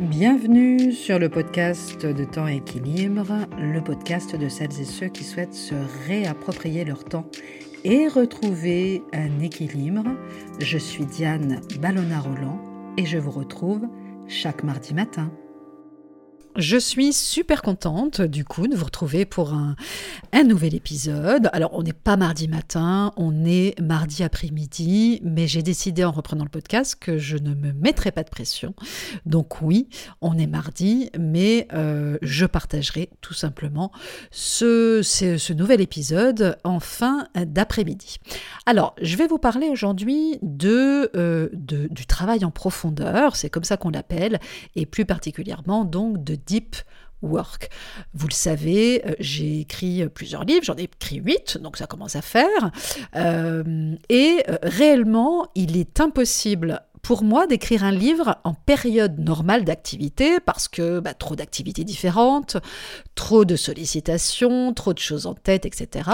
Bienvenue 0.00 0.90
sur 0.90 1.20
le 1.20 1.28
podcast 1.28 2.04
de 2.04 2.24
Temps 2.24 2.48
Équilibre, 2.48 3.46
le 3.56 3.80
podcast 3.80 4.34
de 4.34 4.48
celles 4.48 4.80
et 4.80 4.84
ceux 4.84 5.06
qui 5.06 5.22
souhaitent 5.22 5.54
se 5.54 5.76
réapproprier 6.08 6.84
leur 6.84 7.04
temps 7.04 7.26
et 7.84 8.08
retrouver 8.08 9.04
un 9.12 9.38
équilibre. 9.38 10.02
Je 10.58 10.78
suis 10.78 11.06
Diane 11.06 11.60
Ballona-Roland 11.80 12.60
et 12.96 13.06
je 13.06 13.18
vous 13.18 13.30
retrouve 13.30 13.82
chaque 14.26 14.64
mardi 14.64 14.94
matin. 14.94 15.30
Je 16.56 16.76
suis 16.76 17.12
super 17.12 17.62
contente 17.62 18.20
du 18.20 18.44
coup 18.44 18.68
de 18.68 18.76
vous 18.76 18.84
retrouver 18.84 19.24
pour 19.24 19.52
un, 19.52 19.74
nouvel 20.44 20.74
épisode. 20.74 21.50
Alors 21.52 21.70
on 21.72 21.82
n'est 21.82 21.92
pas 21.92 22.16
mardi 22.16 22.46
matin, 22.46 23.12
on 23.16 23.44
est 23.44 23.80
mardi 23.80 24.22
après-midi, 24.22 25.20
mais 25.24 25.48
j'ai 25.48 25.62
décidé 25.62 26.04
en 26.04 26.12
reprenant 26.12 26.44
le 26.44 26.50
podcast 26.50 26.96
que 27.00 27.18
je 27.18 27.38
ne 27.38 27.54
me 27.54 27.72
mettrai 27.72 28.12
pas 28.12 28.22
de 28.22 28.30
pression. 28.30 28.74
Donc 29.26 29.62
oui, 29.62 29.88
on 30.20 30.38
est 30.38 30.46
mardi, 30.46 31.10
mais 31.18 31.66
euh, 31.72 32.18
je 32.22 32.46
partagerai 32.46 33.10
tout 33.20 33.34
simplement 33.34 33.90
ce, 34.30 35.02
nouvel 35.54 35.80
épisode 35.80 36.56
en 36.62 36.78
fin 36.78 37.26
d'après-midi. 37.34 38.18
Alors 38.66 38.94
je 39.02 39.16
vais 39.16 39.26
vous 39.26 39.38
parler 39.38 39.70
aujourd'hui 39.70 40.38
de, 40.42 41.10
euh, 41.16 41.48
de, 41.52 41.88
du 41.90 42.06
travail 42.06 42.44
en 42.44 42.50
profondeur, 42.52 43.34
c'est 43.34 43.50
comme 43.50 43.64
ça 43.64 43.76
qu'on 43.76 43.90
l'appelle, 43.90 44.38
et 44.76 44.86
plus 44.86 45.04
particulièrement 45.04 45.84
donc 45.84 46.22
de 46.22 46.36
deep 46.46 46.76
work. 47.24 47.70
Vous 48.12 48.28
le 48.28 48.34
savez, 48.34 49.02
euh, 49.06 49.14
j'ai 49.18 49.60
écrit 49.60 50.02
euh, 50.02 50.08
plusieurs 50.08 50.44
livres, 50.44 50.64
j'en 50.64 50.76
ai 50.76 50.82
écrit 50.84 51.16
huit, 51.16 51.58
donc 51.58 51.76
ça 51.76 51.86
commence 51.86 52.16
à 52.16 52.22
faire. 52.22 52.70
Euh, 53.16 53.94
et 54.08 54.44
réellement, 54.62 55.48
il 55.54 55.76
est 55.76 56.00
impossible 56.00 56.82
pour 57.02 57.22
moi 57.22 57.46
d'écrire 57.46 57.84
un 57.84 57.90
livre 57.90 58.38
en 58.44 58.54
période 58.54 59.18
normale 59.18 59.64
d'activité 59.64 60.40
parce 60.40 60.68
que 60.68 61.00
bah, 61.00 61.12
trop 61.12 61.36
d'activités 61.36 61.84
différentes, 61.84 62.56
trop 63.14 63.44
de 63.44 63.56
sollicitations, 63.56 64.72
trop 64.72 64.94
de 64.94 64.98
choses 64.98 65.26
en 65.26 65.34
tête, 65.34 65.66
etc. 65.66 66.08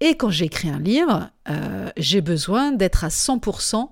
Et 0.00 0.14
quand 0.14 0.30
j'écris 0.30 0.70
un 0.70 0.78
livre, 0.78 1.30
j'ai 1.96 2.20
besoin 2.20 2.70
d'être 2.70 3.02
à 3.02 3.08
100% 3.08 3.88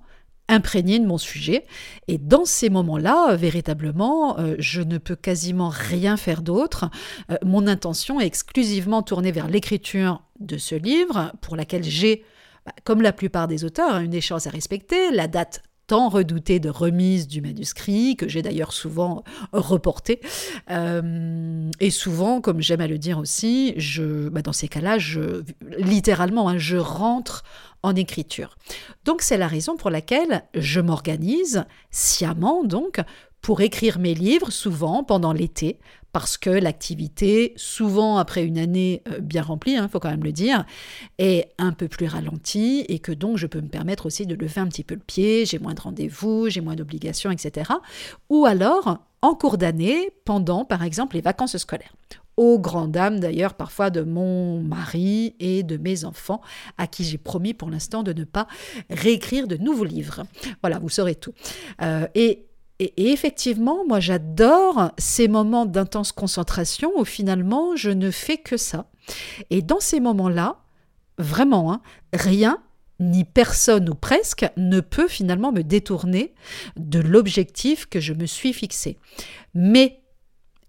imprégné 0.49 0.99
de 0.99 1.07
mon 1.07 1.19
sujet. 1.19 1.65
Et 2.09 2.19
dans 2.19 2.45
ces 2.45 2.71
moments-là, 2.71 3.37
véritablement, 3.37 4.39
euh, 4.39 4.55
je 4.59 4.83
ne 4.83 4.99
peux 4.99 5.17
quasiment 5.17 5.69
rien 5.69 6.17
faire 6.17 6.43
d'autre. 6.43 6.91
Euh, 7.31 7.37
mon 7.45 7.67
intention 7.67 8.21
est 8.21 8.27
exclusivement 8.27 9.03
tournée 9.03 9.33
vers 9.33 9.49
l'écriture 9.49 10.23
de 10.41 10.57
ce 10.57 10.75
livre, 10.75 11.33
pour 11.41 11.57
laquelle 11.57 11.85
j'ai, 11.85 12.25
bah, 12.65 12.73
comme 12.85 13.03
la 13.03 13.13
plupart 13.13 13.49
des 13.49 13.65
auteurs, 13.65 13.95
hein, 13.95 14.01
une 14.01 14.15
échéance 14.15 14.47
à 14.47 14.51
respecter, 14.51 15.11
la 15.11 15.29
date 15.29 15.63
tant 15.89 16.11
redoutée 16.11 16.61
de 16.61 16.69
remise 16.69 17.27
du 17.27 17.41
manuscrit, 17.41 18.15
que 18.15 18.29
j'ai 18.29 18.43
d'ailleurs 18.43 18.73
souvent 18.73 19.25
reporté. 19.53 20.21
Euh, 20.71 21.71
et 21.81 21.91
souvent, 21.91 22.41
comme 22.41 22.61
j'aime 22.61 22.83
à 22.83 22.87
le 22.87 22.99
dire 22.99 23.19
aussi, 23.19 23.73
je, 23.79 24.29
bah, 24.29 24.43
dans 24.43 24.53
ces 24.53 24.69
cas-là, 24.69 24.99
je, 24.99 25.43
littéralement, 25.79 26.49
hein, 26.51 26.59
je 26.59 26.77
rentre 26.77 27.43
en 27.83 27.95
écriture. 27.95 28.57
Donc 29.05 29.23
c'est 29.23 29.39
la 29.39 29.49
raison 29.49 29.77
pour 29.77 29.91
laquelle 29.91 30.45
je 30.55 30.81
m'organise 30.81 31.65
sciemment 31.91 32.65
donc 32.65 33.01
pour 33.41 33.61
écrire 33.61 33.99
mes 33.99 34.15
livres 34.15 34.51
souvent 34.51 35.05
pendant 35.05 35.33
l'été 35.33 35.79
parce 36.13 36.39
que 36.39 36.51
l'activité, 36.51 37.53
souvent 37.57 38.17
après 38.17 38.45
une 38.45 38.59
année 38.59 39.03
euh, 39.09 39.21
bien 39.21 39.43
remplie, 39.43 39.73
il 39.73 39.77
hein, 39.77 39.89
faut 39.89 40.01
quand 40.01 40.11
même 40.11 40.25
le 40.25 40.33
dire, 40.33 40.65
est 41.19 41.53
un 41.59 41.73
peu 41.73 41.87
plus 41.87 42.07
ralentie 42.07 42.85
et 42.89 42.99
que 42.99 43.13
donc 43.13 43.37
je 43.37 43.47
peux 43.47 43.61
me 43.61 43.69
permettre 43.69 44.07
aussi 44.07 44.27
de 44.27 44.35
lever 44.35 44.61
un 44.61 44.67
petit 44.67 44.85
peu 44.85 44.95
le 44.95 45.01
pied, 45.01 45.45
j'ai 45.45 45.59
moins 45.59 45.75
de 45.75 45.81
rendez-vous, 45.81 46.49
j'ai 46.49 46.61
moins 46.61 46.77
d'obligations, 46.77 47.31
etc. 47.31 47.71
Ou 48.31 48.47
alors 48.47 48.99
en 49.21 49.35
cours 49.35 49.59
d'année, 49.59 50.11
pendant 50.25 50.65
par 50.65 50.83
exemple 50.83 51.17
les 51.17 51.23
vacances 51.23 51.57
scolaires 51.59 51.93
aux 52.39 52.59
grandes 52.59 52.93
dames 52.93 53.19
d'ailleurs 53.19 53.55
parfois 53.55 53.91
de 53.91 54.03
mon 54.03 54.63
mari 54.63 55.35
et 55.41 55.65
de 55.65 55.77
mes 55.77 56.05
enfants, 56.05 56.41
à 56.79 56.87
qui 56.87 57.03
j'ai 57.05 57.19
promis 57.19 57.53
pour 57.53 57.69
l'instant 57.69 58.03
de 58.05 58.13
ne 58.13 58.25
pas 58.25 58.47
réécrire 58.89 59.49
de 59.49 59.57
nouveaux 59.57 59.85
livres. 59.85 60.23
Voilà, 60.63 60.79
vous 60.79 60.89
saurez 60.89 61.17
tout. 61.17 61.35
Euh, 61.83 62.07
et 62.15 62.47
effectivement, 62.81 63.85
moi 63.85 63.99
j'adore 63.99 64.93
ces 64.99 65.27
moments 65.27 65.67
d'intense 65.67 66.13
concentration 66.13 66.93
où 66.97 67.05
finalement 67.05 67.75
je 67.75 67.91
ne 67.91 68.13
fais 68.13 68.39
que 68.39 68.57
ça. 68.57 68.87
Et 69.51 69.61
dans 69.61 69.81
ces 69.81 69.99
moments-là, 69.99 70.59
vraiment, 71.19 71.73
hein, 71.73 71.81
rien 72.13 72.63
ni 73.01 73.25
personne 73.25 73.89
ou 73.89 73.95
presque 73.95 74.47
ne 74.57 74.81
peut 74.81 75.09
finalement 75.09 75.53
me 75.53 75.63
détourner 75.63 76.35
de 76.77 77.01
l'objectif 77.01 77.87
que 77.87 78.01
je 78.01 78.13
me 78.13 78.27
suis 78.27 78.53
fixé. 78.53 78.97
Mais 79.55 79.98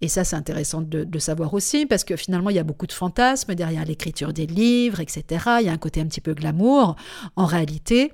et 0.00 0.08
ça, 0.08 0.24
c'est 0.24 0.36
intéressant 0.36 0.80
de, 0.80 1.18
savoir 1.18 1.52
aussi, 1.52 1.84
parce 1.84 2.04
que 2.04 2.16
finalement, 2.16 2.50
il 2.50 2.56
y 2.56 2.60
a 2.60 2.64
beaucoup 2.64 2.86
de 2.86 2.92
fantasmes 2.92 3.54
derrière 3.54 3.84
l'écriture 3.84 4.32
des 4.32 4.46
livres, 4.46 5.00
etc. 5.00 5.24
Il 5.60 5.66
y 5.66 5.68
a 5.68 5.72
un 5.72 5.78
côté 5.78 6.00
un 6.00 6.06
petit 6.06 6.22
peu 6.22 6.32
glamour. 6.32 6.96
En 7.36 7.44
réalité, 7.44 8.12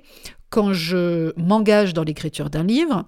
quand 0.49 0.73
je 0.73 1.33
m'engage 1.39 1.93
dans 1.93 2.03
l'écriture 2.03 2.49
d'un 2.49 2.63
livre, 2.63 3.05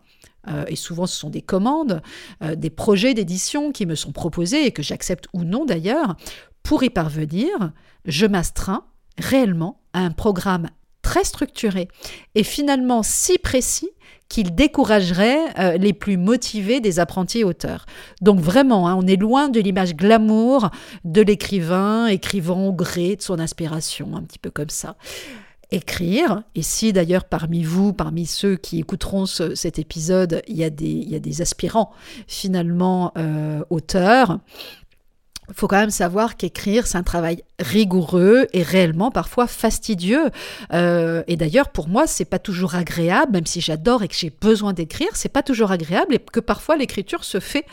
euh, 0.48 0.64
et 0.68 0.78
souvent 0.78 1.06
ce 1.08 1.18
sont 1.18 1.30
des 1.30 1.42
commandes, 1.42 2.02
euh, 2.42 2.56
des 2.56 2.70
projets 2.70 3.14
d'édition 3.14 3.74
qui 3.74 3.86
me 3.86 3.96
sont 3.96 4.14
proposés 4.14 4.66
et 4.66 4.72
que 4.72 4.82
j'accepte 4.82 5.28
ou 5.34 5.44
non 5.44 5.66
d'ailleurs, 5.66 6.16
pour 6.64 6.84
y 6.84 6.90
parvenir, 6.90 7.50
je 8.06 8.26
m'astreins 8.26 8.86
réellement 9.18 9.82
à 9.92 10.00
un 10.00 10.12
programme 10.12 10.70
structuré 11.24 11.88
et 12.36 12.44
finalement 12.44 13.04
si 13.04 13.38
précis 13.38 13.90
qu'il 14.30 14.54
découragerait 14.54 15.40
euh, 15.58 15.78
les 15.78 15.92
plus 15.92 16.16
motivés 16.16 16.80
des 16.80 17.00
apprentis 17.00 17.44
auteurs. 17.44 17.88
Donc 18.22 18.40
vraiment, 18.40 18.88
hein, 18.88 18.96
on 18.96 19.08
est 19.08 19.16
loin 19.16 19.50
de 19.50 19.60
l'image 19.60 19.96
glamour 19.96 20.70
de 21.04 21.22
l'écrivain 21.22 22.06
écrivant 22.06 22.68
au 22.68 22.74
gré 22.74 23.16
de 23.16 23.24
son 23.24 23.40
inspiration, 23.40 24.16
un 24.16 24.22
petit 24.22 24.38
peu 24.38 24.52
comme 24.52 24.70
ça. 24.70 24.96
Écrire, 25.72 26.44
et 26.56 26.64
si 26.64 26.94
d'ailleurs 26.94 27.26
parmi 27.26 27.64
vous, 27.64 27.94
parmi 27.94 28.26
ceux 28.26 28.56
qui 28.56 28.80
écouteront 28.80 29.26
cet 29.28 29.78
épisode, 29.78 30.42
il 30.48 30.58
y, 30.58 30.64
a 30.64 30.70
des, 30.70 31.42
aspirants 31.42 31.92
finalement 32.28 33.12
euh, 33.18 33.64
auteurs, 33.70 34.40
faut 35.54 35.68
quand 35.68 35.80
même 35.80 35.90
savoir 35.90 36.38
qu'écrire, 36.38 36.88
c'est 36.88 36.98
un 36.98 37.04
travail 37.04 37.44
rigoureux 37.60 38.48
et 38.54 38.64
réellement 38.64 39.12
parfois 39.12 39.48
fastidieux. 39.48 40.30
Euh, 40.74 41.24
et 41.28 41.36
d'ailleurs, 41.36 41.70
pour 41.70 41.90
moi, 41.90 42.08
c'est 42.08 42.26
pas 42.26 42.40
toujours 42.40 42.76
agréable, 42.76 43.34
même 43.34 43.46
si 43.46 43.62
j'adore 43.62 44.04
et 44.04 44.08
que 44.08 44.16
j'ai 44.16 44.30
besoin 44.30 44.74
d'écrire, 44.74 45.10
c'est 45.14 45.30
pas 45.30 45.44
toujours 45.44 45.72
agréable 45.72 46.16
et 46.16 46.20
que 46.20 46.40
parfois 46.40 46.78
l'écriture 46.78 47.24
se 47.24 47.40
fait 47.40 47.66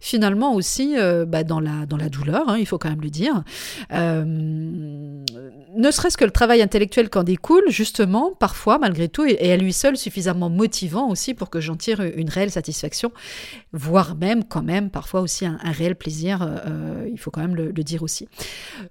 finalement 0.00 0.54
aussi 0.54 0.94
euh, 0.96 1.24
bah, 1.26 1.44
dans, 1.44 1.60
la, 1.60 1.86
dans 1.86 1.96
la 1.96 2.08
douleur, 2.08 2.48
hein, 2.48 2.56
il 2.58 2.66
faut 2.66 2.78
quand 2.78 2.90
même 2.90 3.00
le 3.00 3.10
dire. 3.10 3.42
Euh, 3.92 4.24
ne 4.24 5.90
serait-ce 5.90 6.16
que 6.16 6.24
le 6.24 6.30
travail 6.30 6.62
intellectuel 6.62 7.08
qu'en 7.10 7.24
découle, 7.24 7.64
justement, 7.68 8.32
parfois, 8.38 8.78
malgré 8.78 9.08
tout, 9.08 9.24
est, 9.24 9.52
à 9.52 9.56
lui 9.56 9.72
seul 9.72 9.96
suffisamment 9.96 10.50
motivant 10.50 11.08
aussi 11.08 11.34
pour 11.34 11.50
que 11.50 11.60
j'en 11.60 11.76
tire 11.76 12.00
une 12.00 12.28
réelle 12.28 12.50
satisfaction, 12.50 13.12
voire 13.72 14.14
même, 14.16 14.44
quand 14.44 14.62
même, 14.62 14.90
parfois 14.90 15.20
aussi 15.20 15.46
un, 15.46 15.58
réel 15.72 15.96
plaisir, 15.96 16.48
faut 17.22 17.30
quand 17.30 17.40
même 17.40 17.56
le, 17.56 17.70
le 17.70 17.84
dire 17.84 18.02
aussi. 18.02 18.28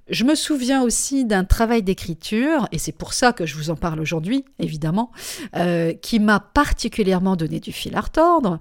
Je 0.10 0.24
me 0.24 0.36
souviens 0.36 0.82
aussi 0.84 1.26
d'un 1.26 1.44
travail 1.44 1.84
d'écriture, 1.84 2.68
et 2.72 2.78
c'est 2.78 2.92
pour 2.92 3.14
ça 3.14 3.34
que 3.34 3.46
je 3.46 3.56
vous 3.56 3.70
en 3.70 3.76
parle 3.76 4.00
aujourd'hui, 4.00 4.46
évidemment, 4.60 5.12
euh, 5.56 5.94
qui 5.94 6.20
m'a 6.20 6.40
particulièrement 6.40 7.36
donné 7.36 7.60
du 7.60 7.72
fil 7.72 7.96
à 7.96 8.02
retordre. 8.02 8.60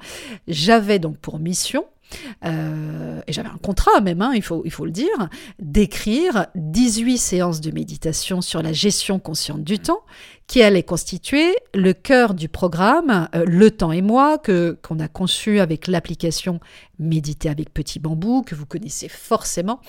J'avais 0.49 0.99
donc 0.99 1.19
pour 1.19 1.39
mission 1.39 1.85
euh, 2.45 3.21
et 3.27 3.33
j'avais 3.33 3.49
un 3.49 3.59
contrat 3.63 4.01
même, 4.01 4.23
hein, 4.23 4.33
il, 4.35 4.43
faut, 4.43 4.63
il 4.65 4.71
faut 4.71 4.85
le 4.85 4.91
dire, 4.91 5.29
d'écrire 5.59 6.47
18 6.55 7.19
séances 7.19 7.61
de 7.61 7.71
méditation 7.71 8.41
sur 8.41 8.63
la 8.63 8.73
gestion 8.73 9.19
consciente 9.19 9.63
du 9.63 9.79
temps, 9.79 10.03
qui 10.47 10.65
allait 10.65 10.83
constituer 10.83 11.55
le 11.75 11.93
cœur 11.93 12.35
du 12.35 12.49
programme 12.49 13.29
euh, 13.37 13.45
Le 13.47 13.71
temps 13.71 13.93
et 13.93 14.03
moi, 14.03 14.37
que, 14.37 14.77
qu'on 14.83 14.99
a 14.99 15.07
conçu 15.07 15.61
avec 15.61 15.87
l'application 15.87 16.59
Méditer 16.99 17.49
avec 17.49 17.73
Petit 17.73 17.99
Bambou, 17.99 18.43
que 18.43 18.55
vous 18.55 18.67
connaissez 18.67 19.09
forcément. 19.09 19.81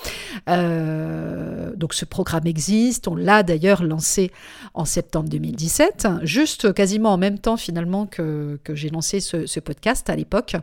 Euh, 0.48 1.74
donc 1.76 1.94
ce 1.94 2.04
programme 2.04 2.46
existe, 2.46 3.08
on 3.08 3.16
l'a 3.16 3.42
d'ailleurs 3.42 3.82
lancé 3.82 4.30
en 4.72 4.84
septembre 4.84 5.28
2017, 5.28 6.08
juste 6.22 6.72
quasiment 6.72 7.12
en 7.12 7.18
même 7.18 7.38
temps 7.38 7.58
finalement 7.58 8.06
que, 8.06 8.58
que 8.64 8.74
j'ai 8.74 8.88
lancé 8.88 9.20
ce, 9.20 9.60
podcast 9.60 10.08
à 10.08 10.16
l'époque. 10.16 10.56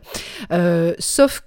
sauf 0.98 1.40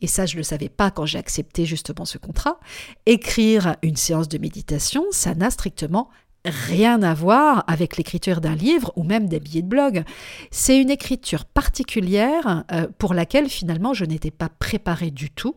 et 0.00 0.06
ça 0.06 0.26
je 0.26 0.34
ne 0.34 0.38
le 0.38 0.44
savais 0.44 0.68
pas 0.68 0.90
quand 0.90 1.06
j'ai 1.06 1.18
accepté 1.18 1.64
justement 1.66 2.04
ce 2.04 2.18
contrat, 2.18 2.58
écrire 3.06 3.76
une 3.82 3.96
séance 3.96 4.28
de 4.28 4.38
méditation, 4.38 5.04
ça 5.10 5.34
n'a 5.34 5.50
strictement 5.50 6.10
rien 6.44 7.02
à 7.02 7.14
voir 7.14 7.64
avec 7.66 7.96
l'écriture 7.96 8.40
d'un 8.40 8.54
livre 8.54 8.92
ou 8.96 9.02
même 9.02 9.28
des 9.28 9.40
billets 9.40 9.62
de 9.62 9.68
blog. 9.68 10.04
C'est 10.50 10.78
une 10.78 10.90
écriture 10.90 11.44
particulière 11.46 12.64
euh, 12.70 12.86
pour 12.98 13.14
laquelle 13.14 13.48
finalement 13.48 13.94
je 13.94 14.04
n'étais 14.04 14.30
pas 14.30 14.50
préparée 14.50 15.10
du 15.10 15.30
tout. 15.30 15.56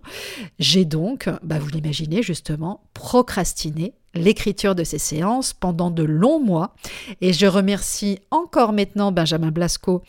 J'ai 0.60 0.86
donc, 0.86 1.30
bah, 1.44 1.60
vous 1.60 1.70
l'imaginez 1.70 2.24
justement, 2.24 2.82
procrastiné 2.94 3.94
l'écriture 4.14 4.76
de 4.76 4.84
ces 4.84 4.98
séances 4.98 5.54
pendant 5.54 5.92
de 5.92 6.04
longs 6.04 6.40
mois 6.40 6.74
et 7.22 7.34
je 7.34 7.46
remercie 7.46 8.20
encore 8.32 8.74
maintenant 8.74 9.12
Benjamin 9.12 9.52
Blasco 9.52 10.02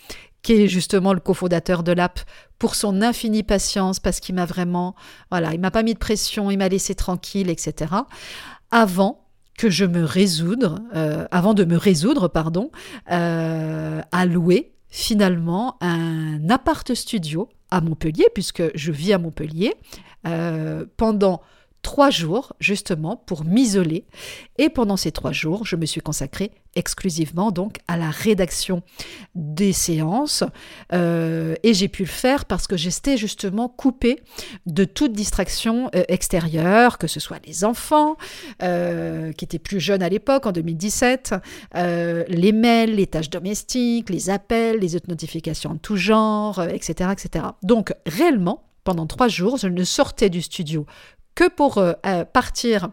qui 0.54 0.68
justement 0.68 1.12
le 1.12 1.20
cofondateur 1.20 1.82
de 1.82 1.92
l'app, 1.92 2.20
pour 2.58 2.74
son 2.74 3.02
infinie 3.02 3.42
patience, 3.42 4.00
parce 4.00 4.18
qu'il 4.18 4.34
m'a 4.34 4.46
vraiment, 4.46 4.94
voilà, 5.30 5.52
il 5.52 5.60
m'a 5.60 5.70
pas 5.70 5.82
mis 5.82 5.92
de 5.94 5.98
pression, 5.98 6.50
il 6.50 6.56
m'a 6.56 6.68
laissé 6.68 6.94
tranquille, 6.94 7.50
etc. 7.50 7.92
Avant 8.70 9.26
que 9.58 9.68
je 9.68 9.84
me 9.84 10.04
résoudre, 10.04 10.80
euh, 10.94 11.26
avant 11.30 11.52
de 11.52 11.64
me 11.64 11.76
résoudre, 11.76 12.28
pardon, 12.28 12.70
euh, 13.10 14.00
à 14.10 14.26
louer 14.26 14.72
finalement 14.88 15.76
un 15.82 16.48
appart 16.48 16.94
studio 16.94 17.50
à 17.70 17.82
Montpellier, 17.82 18.28
puisque 18.32 18.62
je 18.74 18.90
vis 18.90 19.12
à 19.12 19.18
Montpellier, 19.18 19.74
euh, 20.26 20.86
pendant 20.96 21.42
trois 21.88 22.10
jours 22.10 22.52
justement 22.60 23.16
pour 23.16 23.46
m'isoler. 23.46 24.04
Et 24.58 24.68
pendant 24.68 24.98
ces 24.98 25.10
trois 25.10 25.32
jours, 25.32 25.64
je 25.64 25.74
me 25.74 25.86
suis 25.86 26.02
consacrée 26.02 26.50
exclusivement 26.76 27.50
donc 27.50 27.78
à 27.88 27.96
la 27.96 28.10
rédaction 28.10 28.82
des 29.34 29.72
séances. 29.72 30.44
Euh, 30.92 31.54
et 31.62 31.72
j'ai 31.72 31.88
pu 31.88 32.02
le 32.02 32.08
faire 32.08 32.44
parce 32.44 32.66
que 32.66 32.76
j'étais 32.76 33.16
justement 33.16 33.70
coupée 33.70 34.20
de 34.66 34.84
toute 34.84 35.14
distraction 35.14 35.90
euh, 35.94 36.02
extérieure, 36.08 36.98
que 36.98 37.06
ce 37.06 37.20
soit 37.20 37.40
les 37.46 37.64
enfants, 37.64 38.18
euh, 38.62 39.32
qui 39.32 39.46
étaient 39.46 39.58
plus 39.58 39.80
jeunes 39.80 40.02
à 40.02 40.10
l'époque, 40.10 40.44
en 40.44 40.52
2017, 40.52 41.36
les 41.74 42.52
mails, 42.52 42.96
les 42.96 43.06
tâches 43.06 43.30
domestiques, 43.30 44.10
les 44.10 44.28
appels, 44.28 44.78
les 44.78 44.94
autres 44.94 45.08
notifications 45.08 45.72
de 45.72 45.78
tout 45.78 45.96
genre, 45.96 46.62
etc., 46.62 47.10
etc. 47.12 47.46
Donc 47.62 47.94
réellement, 48.04 48.68
pendant 48.84 49.06
trois 49.06 49.28
jours, 49.28 49.58
je 49.58 49.68
ne 49.68 49.84
sortais 49.84 50.30
du 50.30 50.40
studio 50.40 50.86
que 51.38 51.48
pour 51.48 51.78
euh, 51.78 51.92
euh, 52.04 52.24
partir 52.24 52.88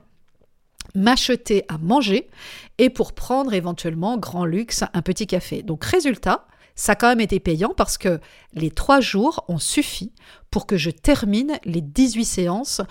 m'acheter 0.94 1.66
à 1.68 1.80
manger 1.80 2.30
et 2.78 2.92
pour 2.92 3.14
prendre 3.14 3.52
éventuellement 3.56 4.20
grand 4.20 4.46
luxe 4.46 4.84
un 4.94 5.02
petit 5.02 5.26
café. 5.26 5.64
Donc 5.64 5.84
résultat, 5.84 6.46
ça 6.76 6.92
a 6.92 6.96
quand 6.96 7.08
même 7.08 7.22
été 7.22 7.40
payant 7.40 7.74
parce 7.76 7.98
que 7.98 8.20
les 8.54 8.70
trois 8.70 9.02
jours 9.02 9.46
ont 9.48 9.58
suffi 9.58 10.14
pour 10.52 10.68
que 10.68 10.78
je 10.78 10.92
termine 10.92 11.54
les 11.64 11.82
18 11.82 12.24
séances 12.24 12.82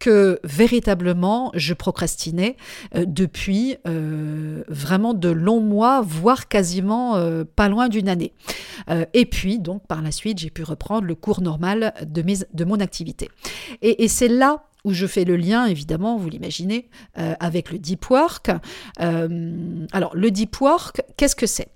que 0.00 0.40
véritablement 0.42 1.52
je 1.54 1.74
procrastinais 1.74 2.56
euh, 2.96 3.04
depuis 3.06 3.76
vraiment 3.84 5.14
de 5.14 5.28
longs 5.28 5.60
mois, 5.60 6.00
voire 6.02 6.48
quasiment 6.48 7.22
pas 7.54 7.68
loin 7.68 7.88
d'une 7.88 8.08
année. 8.08 8.32
et 9.12 9.26
puis, 9.26 9.60
donc, 9.60 9.86
par 9.86 10.02
la 10.02 10.10
suite, 10.10 10.38
j'ai 10.38 10.50
pu 10.50 10.64
reprendre 10.64 11.06
le 11.06 11.14
cours 11.14 11.40
normal 11.40 11.94
de, 12.04 12.22
mes, 12.22 12.38
de 12.52 12.64
mon 12.64 12.80
activité. 12.80 13.30
Et, 13.80 14.02
et 14.02 14.08
c'est 14.08 14.28
là 14.28 14.64
où 14.84 14.92
je 14.92 15.06
fais 15.06 15.24
le 15.24 15.36
lien, 15.36 15.66
évidemment, 15.66 16.16
vous 16.16 16.28
l'imaginez, 16.28 16.88
euh, 17.18 17.34
avec 17.40 17.72
le 17.72 17.78
deep 17.78 18.08
work. 18.10 18.50
Euh, 19.00 19.86
alors, 19.92 20.14
le 20.14 20.30
deep 20.30 20.60
work, 20.60 21.02
qu'est-ce 21.16 21.36
que 21.36 21.46
c'est? 21.46 21.68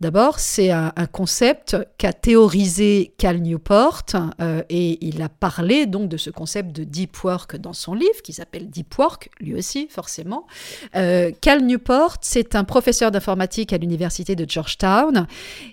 D'abord, 0.00 0.38
c'est 0.38 0.70
un, 0.70 0.92
concept 1.12 1.76
qu'a 1.98 2.14
théorisé 2.14 3.12
Cal 3.18 3.38
Newport 3.42 4.04
euh, 4.40 4.62
et 4.70 4.96
il 5.06 5.20
a 5.20 5.28
parlé 5.28 5.84
donc 5.84 6.08
de 6.08 6.16
ce 6.16 6.30
concept 6.30 6.74
de 6.74 6.84
deep 6.84 7.22
work 7.22 7.56
dans 7.58 7.74
son 7.74 7.92
livre 7.92 8.22
qui 8.24 8.32
s'appelle 8.32 8.70
Deep 8.70 8.96
Work, 8.96 9.28
lui 9.40 9.54
aussi 9.54 9.88
forcément. 9.90 10.46
Cal 10.94 11.66
Newport, 11.66 12.16
c'est 12.22 12.54
un 12.54 12.64
professeur 12.64 13.10
d'informatique 13.10 13.74
à 13.74 13.76
l'université 13.76 14.36
de 14.36 14.46
Georgetown. 14.48 15.26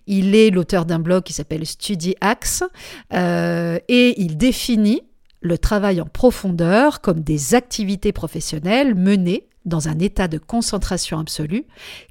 Il 0.07 0.35
est 0.35 0.49
l'auteur 0.49 0.85
d'un 0.85 0.99
blog 0.99 1.23
qui 1.23 1.31
s'appelle 1.31 1.65
Study 1.65 2.15
Axe 2.19 2.65
et 3.13 4.21
il 4.21 4.35
définit 4.35 5.03
le 5.41 5.57
travail 5.57 6.01
en 6.01 6.05
profondeur 6.05 7.01
comme 7.01 7.21
des 7.21 7.55
activités 7.55 8.11
professionnelles 8.11 8.95
menées 8.95 9.47
dans 9.65 9.89
un 9.89 9.99
état 9.99 10.27
de 10.27 10.37
concentration 10.37 11.19
absolue 11.19 11.65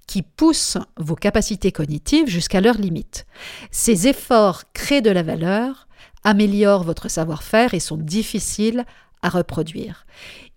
qui 0.06 0.22
poussent 0.22 0.78
vos 0.98 1.16
capacités 1.16 1.72
cognitives 1.72 2.28
jusqu'à 2.28 2.60
leurs 2.60 2.78
limites. 2.78 3.26
Ces 3.70 4.08
efforts 4.08 4.64
créent 4.72 5.00
de 5.00 5.10
la 5.10 5.22
valeur, 5.22 5.88
améliorent 6.22 6.84
votre 6.84 7.08
savoir-faire 7.08 7.72
et 7.74 7.80
sont 7.80 7.96
difficiles 7.96 8.84
à 9.22 9.30
reproduire. 9.30 10.06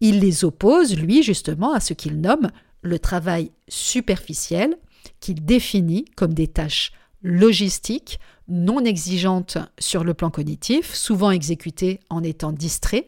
Il 0.02 0.20
les 0.20 0.44
oppose, 0.44 0.98
lui, 0.98 1.24
justement, 1.24 1.74
à 1.74 1.80
ce 1.80 1.94
qu'il 1.94 2.20
nomme 2.20 2.52
le 2.82 3.00
travail 3.00 3.52
superficiel, 3.68 4.78
qu'il 5.22 5.46
définit 5.46 6.06
comme 6.16 6.34
des 6.34 6.48
tâches 6.48 6.92
logistiques 7.22 8.20
non 8.50 8.84
exigeantes 8.84 9.58
sur 9.78 10.04
le 10.04 10.14
plan 10.14 10.32
cognitif, 10.32 10.94
souvent 10.94 11.32
exécutées 11.32 12.00
en 12.10 12.24
étant 12.24 12.52
distrait, 12.52 13.08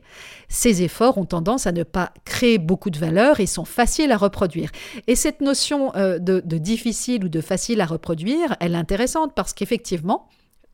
ces 0.50 0.84
efforts 0.84 1.18
ont 1.18 1.26
tendance 1.26 1.66
à 1.66 1.72
ne 1.72 1.84
pas 1.84 2.14
créer 2.26 2.60
beaucoup 2.60 2.92
de 2.92 3.00
valeur 3.00 3.40
et 3.40 3.48
sont 3.48 3.66
faciles 3.66 4.12
à 4.12 4.18
reproduire. 4.18 4.70
Et 5.08 5.16
cette 5.16 5.42
notion 5.42 5.96
euh, 5.96 6.20
de, 6.20 6.40
difficile 6.58 7.26
ou 7.26 7.30
de 7.30 7.42
facile 7.42 7.82
à 7.82 7.86
reproduire, 7.86 8.56
elle 8.60 8.74
est 8.74 8.78
intéressante 8.78 9.34
parce 9.36 9.54
qu'effectivement, 9.54 10.28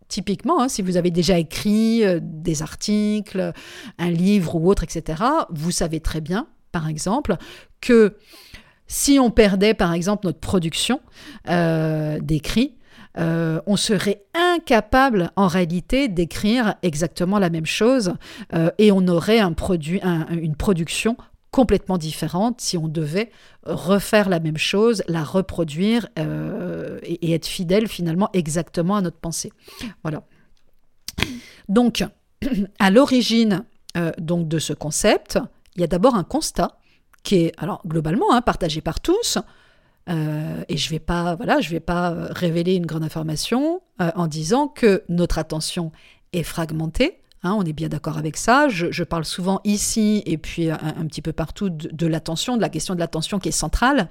Typiquement, 0.09 0.61
hein, 0.61 0.69
si 0.69 0.81
vous 0.81 0.95
avez 0.95 1.11
déjà 1.11 1.37
écrit 1.37 2.05
euh, 2.05 2.21
des 2.23 2.61
articles, 2.61 3.51
un 3.97 4.09
livre 4.09 4.55
ou 4.55 4.69
autre, 4.69 4.85
etc., 4.85 5.21
vous 5.49 5.71
savez 5.71 5.99
très 5.99 6.21
bien, 6.21 6.47
par 6.71 6.87
exemple, 6.87 7.35
que 7.81 8.15
si 8.87 9.19
on 9.19 9.31
perdait, 9.31 9.73
par 9.73 9.91
exemple, 9.91 10.25
notre 10.25 10.39
production 10.39 11.01
euh, 11.49 12.19
d'écrit, 12.21 12.76
euh, 13.17 13.61
on 13.65 13.77
serait 13.77 14.23
incapable 14.33 15.31
en 15.35 15.47
réalité 15.47 16.07
d'écrire 16.07 16.75
exactement 16.83 17.39
la 17.39 17.49
même 17.49 17.65
chose 17.65 18.13
euh, 18.53 18.69
et 18.77 18.91
on 18.91 19.07
aurait 19.07 19.39
une 19.39 20.55
production 20.55 21.17
complètement 21.51 21.97
différente 21.97 22.61
si 22.61 22.77
on 22.77 22.87
devait 22.87 23.31
refaire 23.63 24.29
la 24.29 24.39
même 24.39 24.57
chose, 24.57 25.01
la 25.07 25.23
reproduire 25.23 26.07
euh, 26.19 26.99
et, 27.03 27.33
être 27.33 27.47
fidèle 27.47 27.87
finalement 27.87 28.29
exactement 28.33 28.97
à 28.97 29.01
notre 29.01 29.17
pensée. 29.17 29.51
Voilà. 30.03 30.23
Donc, 31.69 32.03
à 32.79 32.91
l'origine 32.91 33.63
donc 34.19 34.47
de 34.47 34.59
ce 34.59 34.73
concept, 34.73 35.39
il 35.75 35.81
y 35.81 35.83
a 35.83 35.87
d'abord 35.87 36.13
un 36.13 36.23
constat 36.23 36.77
qui 37.23 37.37
est 37.37 37.51
alors 37.57 37.81
globalement 37.87 38.31
hein, 38.31 38.43
partagé 38.43 38.79
par 38.79 38.99
tous, 38.99 39.39
euh, 40.09 40.63
et 40.69 40.77
je 40.77 40.89
vais 40.89 40.99
pas, 40.99 41.35
voilà, 41.35 41.59
je 41.59 41.69
vais 41.69 41.79
pas 41.79 42.11
euh, 42.11 42.27
révéler 42.31 42.75
une 42.75 42.85
grande 42.85 43.03
information 43.03 43.81
euh, 44.01 44.11
en 44.15 44.27
disant 44.27 44.67
que 44.67 45.03
notre 45.09 45.37
attention 45.37 45.91
est 46.33 46.43
fragmentée. 46.43 47.19
Hein, 47.43 47.55
on 47.57 47.63
est 47.63 47.73
bien 47.73 47.89
d'accord 47.89 48.17
avec 48.17 48.37
ça. 48.37 48.67
Je, 48.69 49.03
parle 49.03 49.25
souvent 49.25 49.61
ici 49.63 50.23
et 50.25 50.37
puis 50.37 50.71
un, 50.71 51.05
petit 51.07 51.21
peu 51.21 51.33
partout 51.33 51.69
de, 51.69 52.07
l'attention, 52.07 52.57
de 52.57 52.61
la 52.61 52.69
question 52.69 52.95
de 52.95 52.99
l'attention 52.99 53.37
qui 53.37 53.49
est 53.49 53.51
centrale. 53.51 54.09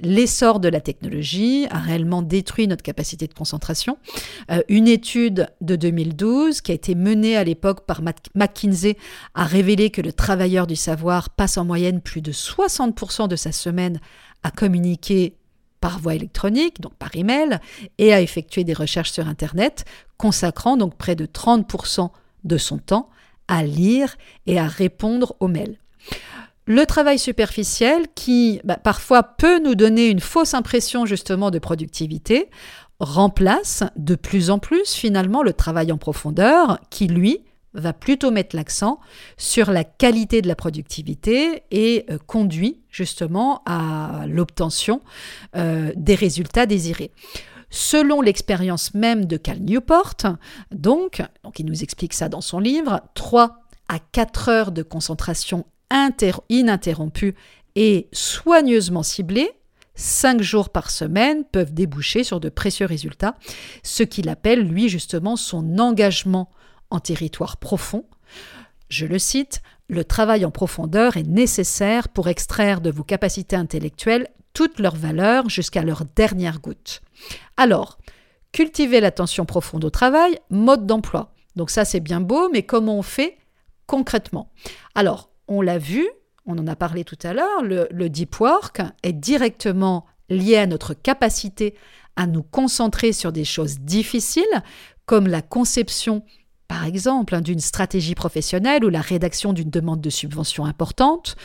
L'essor 0.00 0.58
de 0.58 0.68
la 0.68 0.80
technologie 0.80 1.66
a 1.70 1.78
réellement 1.78 2.22
détruit 2.22 2.66
notre 2.66 2.82
capacité 2.82 3.26
de 3.26 3.34
concentration. 3.34 3.98
une 4.68 4.88
étude 4.88 5.48
de 5.60 5.76
2012 5.76 6.62
qui 6.62 6.72
a 6.72 6.74
été 6.74 6.94
menée 6.94 7.36
à 7.36 7.44
l'époque 7.44 7.84
par 7.86 8.00
McKinsey 8.34 8.96
a 9.34 9.44
révélé 9.44 9.90
que 9.90 10.00
le 10.00 10.12
travailleur 10.12 10.66
du 10.66 10.76
savoir 10.76 11.30
passe 11.30 11.58
en 11.58 11.64
moyenne 11.64 12.00
plus 12.00 12.22
de 12.22 12.32
60% 12.32 13.28
de 13.28 13.36
sa 13.36 13.52
semaine 13.52 14.00
à 14.46 14.50
communiquer 14.50 15.34
par 15.80 15.98
voie 15.98 16.14
électronique, 16.14 16.80
donc 16.80 16.94
par 16.94 17.14
email, 17.14 17.58
et 17.98 18.14
à 18.14 18.20
effectuer 18.20 18.64
des 18.64 18.72
recherches 18.72 19.10
sur 19.10 19.26
Internet, 19.26 19.84
consacrant 20.16 20.76
donc 20.76 20.96
près 20.96 21.16
de 21.16 21.26
30% 21.26 22.10
de 22.44 22.56
son 22.56 22.78
temps 22.78 23.10
à 23.48 23.62
lire 23.62 24.16
et 24.46 24.58
à 24.58 24.66
répondre 24.66 25.36
aux 25.40 25.48
mails. 25.48 25.78
Le 26.64 26.84
travail 26.86 27.18
superficiel, 27.18 28.06
qui 28.14 28.60
bah, 28.64 28.76
parfois 28.76 29.22
peut 29.22 29.60
nous 29.60 29.74
donner 29.74 30.08
une 30.08 30.20
fausse 30.20 30.54
impression 30.54 31.06
justement 31.06 31.50
de 31.50 31.58
productivité, 31.58 32.48
remplace 32.98 33.84
de 33.96 34.14
plus 34.14 34.50
en 34.50 34.58
plus 34.58 34.92
finalement 34.92 35.42
le 35.42 35.52
travail 35.52 35.92
en 35.92 35.98
profondeur, 35.98 36.80
qui 36.90 37.06
lui 37.06 37.40
va 37.76 37.92
plutôt 37.92 38.30
mettre 38.30 38.56
l'accent 38.56 38.98
sur 39.36 39.70
la 39.70 39.84
qualité 39.84 40.42
de 40.42 40.48
la 40.48 40.56
productivité 40.56 41.62
et 41.70 42.06
euh, 42.10 42.18
conduit 42.26 42.80
justement 42.90 43.62
à 43.66 44.24
l'obtention 44.26 45.00
euh, 45.54 45.92
des 45.96 46.14
résultats 46.14 46.66
désirés. 46.66 47.12
Selon 47.70 48.20
l'expérience 48.20 48.94
même 48.94 49.26
de 49.26 49.36
Cal 49.36 49.60
Newport, 49.60 50.14
donc, 50.70 51.22
donc 51.44 51.58
il 51.58 51.66
nous 51.66 51.82
explique 51.82 52.14
ça 52.14 52.28
dans 52.28 52.40
son 52.40 52.58
livre, 52.58 53.02
3 53.14 53.58
à 53.88 53.98
4 53.98 54.48
heures 54.48 54.72
de 54.72 54.82
concentration 54.82 55.66
ininterrompue 56.48 57.34
et 57.74 58.08
soigneusement 58.12 59.02
ciblée, 59.02 59.50
5 59.94 60.42
jours 60.42 60.70
par 60.70 60.90
semaine 60.90 61.44
peuvent 61.44 61.72
déboucher 61.72 62.22
sur 62.22 62.40
de 62.40 62.48
précieux 62.48 62.86
résultats, 62.86 63.34
ce 63.82 64.02
qu'il 64.02 64.28
appelle 64.28 64.60
lui 64.60 64.88
justement 64.88 65.36
son 65.36 65.78
engagement 65.78 66.50
en 66.96 67.00
territoire 67.00 67.58
profond. 67.58 68.04
Je 68.88 69.06
le 69.06 69.18
cite, 69.18 69.62
le 69.88 70.04
travail 70.04 70.44
en 70.44 70.50
profondeur 70.50 71.16
est 71.16 71.26
nécessaire 71.26 72.08
pour 72.08 72.28
extraire 72.28 72.80
de 72.80 72.90
vos 72.90 73.04
capacités 73.04 73.56
intellectuelles 73.56 74.28
toute 74.52 74.80
leur 74.80 74.96
valeur 74.96 75.50
jusqu'à 75.50 75.82
leur 75.82 76.04
dernière 76.16 76.60
goutte. 76.60 77.02
Alors, 77.56 77.98
cultiver 78.52 79.00
l'attention 79.00 79.44
profonde 79.44 79.84
au 79.84 79.90
travail, 79.90 80.38
mode 80.50 80.86
d'emploi. 80.86 81.34
Donc 81.56 81.70
ça 81.70 81.84
c'est 81.84 82.00
bien 82.00 82.20
beau, 82.20 82.48
mais 82.50 82.62
comment 82.62 82.98
on 82.98 83.02
fait 83.02 83.36
concrètement? 83.86 84.50
Alors, 84.94 85.30
on 85.46 85.60
l'a 85.60 85.78
vu, 85.78 86.08
on 86.46 86.58
en 86.58 86.66
a 86.66 86.74
parlé 86.74 87.04
tout 87.04 87.18
à 87.22 87.34
l'heure, 87.34 87.62
le, 87.62 87.86
le 87.90 88.08
deep 88.08 88.40
work 88.40 88.80
est 89.02 89.12
directement 89.12 90.06
lié 90.28 90.56
à 90.56 90.66
notre 90.66 90.94
capacité 90.94 91.74
à 92.16 92.26
nous 92.26 92.42
concentrer 92.42 93.12
sur 93.12 93.30
des 93.30 93.44
choses 93.44 93.80
difficiles, 93.80 94.62
comme 95.04 95.26
la 95.26 95.42
conception, 95.42 96.24
par 96.68 96.84
exemple, 96.84 97.34
hein, 97.34 97.40
d'une 97.40 97.60
stratégie 97.60 98.14
professionnelle 98.14 98.84
ou 98.84 98.88
la 98.88 99.00
rédaction 99.00 99.52
d'une 99.52 99.70
demande 99.70 100.00
de 100.00 100.10
subvention 100.10 100.64
importante, 100.64 101.36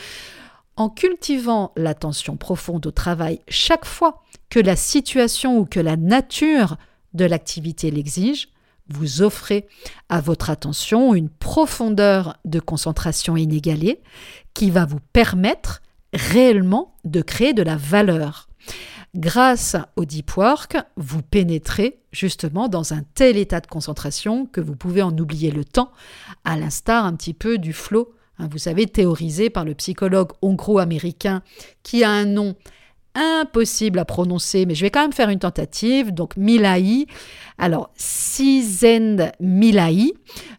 en 0.75 0.89
cultivant 0.89 1.71
l'attention 1.75 2.37
profonde 2.37 2.87
au 2.87 2.91
travail 2.91 3.39
chaque 3.47 3.85
fois 3.85 4.23
que 4.49 4.59
la 4.59 4.75
situation 4.75 5.57
ou 5.57 5.65
que 5.65 5.79
la 5.79 5.97
nature 5.97 6.77
de 7.13 7.25
l'activité 7.25 7.91
l'exige, 7.91 8.49
vous 8.87 9.21
offrez 9.21 9.67
à 10.09 10.21
votre 10.21 10.49
attention 10.49 11.13
une 11.13 11.29
profondeur 11.29 12.37
de 12.45 12.59
concentration 12.59 13.37
inégalée 13.37 14.01
qui 14.53 14.69
va 14.69 14.85
vous 14.85 14.99
permettre 15.13 15.81
réellement 16.13 16.95
de 17.05 17.21
créer 17.21 17.53
de 17.53 17.63
la 17.63 17.77
valeur. 17.77 18.49
Grâce 19.13 19.75
au 19.97 20.05
deep 20.05 20.37
work, 20.37 20.77
vous 20.95 21.21
pénétrez 21.21 21.99
justement 22.13 22.69
dans 22.69 22.93
un 22.93 23.03
tel 23.13 23.35
état 23.35 23.59
de 23.59 23.67
concentration 23.67 24.45
que 24.45 24.61
vous 24.61 24.75
pouvez 24.75 25.01
en 25.01 25.11
oublier 25.17 25.51
le 25.51 25.65
temps, 25.65 25.91
à 26.45 26.57
l'instar 26.57 27.05
un 27.05 27.13
petit 27.15 27.33
peu 27.33 27.57
du 27.57 27.73
flow, 27.73 28.13
hein, 28.39 28.47
vous 28.49 28.57
savez, 28.57 28.85
théorisé 28.85 29.49
par 29.49 29.65
le 29.65 29.73
psychologue 29.73 30.31
hongro-américain 30.41 31.43
qui 31.83 32.05
a 32.05 32.09
un 32.09 32.23
nom 32.25 32.55
impossible 33.15 33.99
à 33.99 34.05
prononcer, 34.05 34.65
mais 34.65 34.75
je 34.75 34.81
vais 34.81 34.89
quand 34.89 35.01
même 35.01 35.13
faire 35.13 35.29
une 35.29 35.39
tentative. 35.39 36.13
Donc 36.13 36.37
Milai, 36.37 37.07
alors 37.57 37.91
Sizend 37.95 39.31
Milai, 39.39 40.13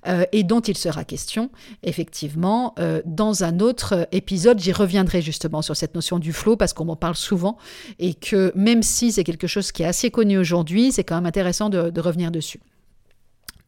euh, 0.06 0.25
et 0.32 0.42
dont 0.44 0.61
il 0.61 0.76
sera 0.76 1.04
question 1.04 1.50
effectivement 1.82 2.75
euh, 2.78 3.02
dans 3.04 3.44
un 3.44 3.61
autre 3.61 4.06
épisode. 4.12 4.59
J'y 4.59 4.73
reviendrai 4.73 5.23
justement 5.23 5.62
sur 5.62 5.76
cette 5.76 5.94
notion 5.94 6.18
du 6.18 6.32
flow 6.32 6.56
parce 6.56 6.73
qu'on 6.73 6.85
m'en 6.85 6.97
parle 6.97 7.16
souvent 7.16 7.56
et 7.99 8.14
que 8.14 8.52
même 8.54 8.82
si 8.82 9.12
c'est 9.12 9.25
quelque 9.25 9.47
chose 9.47 9.73
qui 9.73 9.82
est 9.82 9.87
assez 9.87 10.11
connu 10.11 10.38
aujourd'hui, 10.38 10.92
c'est 10.92 11.04
quand 11.04 11.14
même 11.14 11.26
intéressant 11.26 11.71
de 11.71 12.00
revenir 12.00 12.30
dessus. 12.30 12.61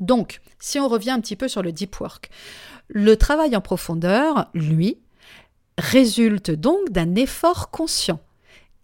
Donc, 0.01 0.41
si 0.59 0.79
on 0.79 0.89
revient 0.89 1.11
un 1.11 1.21
petit 1.21 1.37
peu 1.37 1.49
sur 1.49 1.63
le 1.63 1.73
deep 1.73 1.99
work, 2.01 2.29
le 2.89 3.17
travail 3.17 3.57
en 3.57 3.61
profondeur, 3.61 4.51
lui, 4.55 4.99
résulte 5.79 6.51
donc 6.51 6.91
d'un 6.91 7.15
effort 7.15 7.71
conscient 7.71 8.21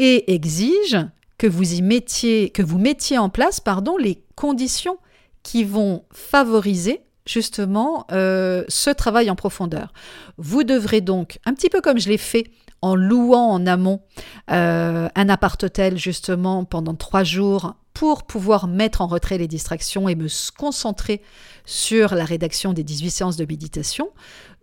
et 0.00 0.32
exige 0.32 0.96
que 1.36 1.46
vous 1.46 1.74
y 1.74 1.82
mettiez, 1.82 2.48
que 2.48 2.62
vous 2.62 2.78
mettiez 2.78 3.18
en 3.18 3.28
place, 3.28 3.60
pardon, 3.60 3.98
les 3.98 4.24
conditions 4.34 4.96
qui 5.42 5.62
vont 5.62 6.04
favoriser 6.10 7.02
justement 7.26 8.06
euh, 8.10 8.64
ce 8.68 8.88
travail 8.88 9.30
en 9.30 9.36
profondeur. 9.36 9.92
Vous 10.38 10.64
devrez 10.64 11.02
donc, 11.02 11.38
un 11.44 11.52
petit 11.52 11.68
peu 11.68 11.82
comme 11.82 11.98
je 11.98 12.08
l'ai 12.08 12.16
fait 12.16 12.44
en 12.80 12.94
louant 12.94 13.50
en 13.50 13.66
amont 13.66 14.00
euh, 14.50 15.10
un 15.14 15.28
appart-hôtel 15.28 15.98
justement 15.98 16.64
pendant 16.64 16.94
trois 16.94 17.22
jours 17.22 17.74
pour 17.92 18.22
pouvoir 18.22 18.68
mettre 18.68 19.02
en 19.02 19.06
retrait 19.06 19.36
les 19.36 19.48
distractions 19.48 20.08
et 20.08 20.14
me 20.14 20.28
concentrer 20.56 21.20
sur 21.66 22.14
la 22.14 22.24
rédaction 22.24 22.72
des 22.72 22.84
18 22.84 23.10
séances 23.10 23.36
de 23.36 23.44
méditation, 23.44 24.08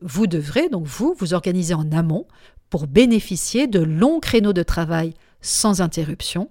vous 0.02 0.26
devrez 0.26 0.70
donc 0.70 0.88
vous 0.88 1.16
vous 1.20 1.36
organiser 1.36 1.76
en 1.76 1.92
amont 1.92 2.26
pour 2.72 2.88
bénéficier 2.88 3.68
de 3.68 3.80
longs 3.80 4.20
créneaux 4.20 4.54
de 4.54 4.64
travail 4.64 5.14
sans 5.42 5.82
interruption, 5.82 6.50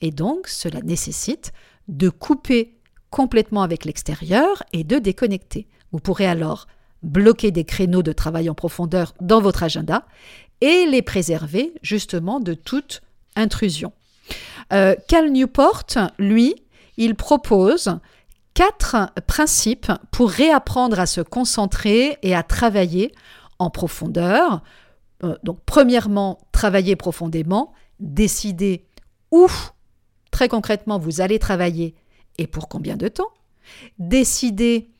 et 0.00 0.10
donc 0.10 0.48
cela 0.48 0.80
nécessite 0.80 1.52
de 1.88 2.08
couper 2.08 2.74
complètement 3.10 3.62
avec 3.62 3.84
l'extérieur 3.84 4.62
et 4.72 4.84
de 4.84 4.98
déconnecter. 4.98 5.66
Vous 5.92 5.98
pourrez 5.98 6.26
alors 6.26 6.66
bloquer 7.02 7.50
des 7.50 7.64
créneaux 7.64 8.02
de 8.02 8.12
travail 8.12 8.50
en 8.50 8.54
profondeur 8.54 9.14
dans 9.20 9.40
votre 9.40 9.62
agenda 9.62 10.04
et 10.60 10.86
les 10.86 11.02
préserver 11.02 11.72
justement 11.82 12.40
de 12.40 12.54
toute 12.54 13.02
intrusion. 13.36 13.92
Euh, 14.72 14.94
Cal 15.06 15.30
Newport, 15.30 15.84
lui, 16.18 16.56
il 16.96 17.14
propose 17.14 17.98
quatre 18.54 19.12
principes 19.26 19.92
pour 20.10 20.30
réapprendre 20.30 20.98
à 20.98 21.06
se 21.06 21.20
concentrer 21.20 22.18
et 22.22 22.34
à 22.34 22.42
travailler 22.42 23.12
en 23.58 23.70
profondeur. 23.70 24.62
Euh, 25.22 25.36
donc, 25.44 25.60
premièrement, 25.64 26.40
travailler 26.52 26.96
profondément 26.96 27.72
décider 28.00 28.84
où 29.30 29.48
très 30.30 30.48
concrètement 30.48 30.98
vous 30.98 31.20
allez 31.20 31.38
travailler 31.38 31.94
et 32.38 32.46
pour 32.46 32.68
combien 32.68 32.96
de 32.96 33.08
temps. 33.08 33.30
Décider 33.98 34.90